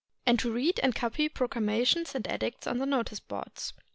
and 0.25 0.39
to 0.39 0.51
read 0.51 0.79
and 0.81 0.95
copy 0.95 1.29
proclamations 1.29 2.15
and 2.15 2.27
edicts 2.27 2.65
on 2.65 2.79
the 2.79 2.87
notice 2.87 3.19
boards. 3.19 3.71